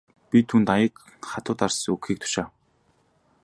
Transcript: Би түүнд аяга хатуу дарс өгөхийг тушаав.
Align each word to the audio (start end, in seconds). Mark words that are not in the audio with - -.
Би 0.35 0.39
түүнд 0.51 0.69
аяга 0.75 1.03
хатуу 1.31 1.55
дарс 1.59 1.79
өгөхийг 1.93 2.19
тушаав. 2.21 2.49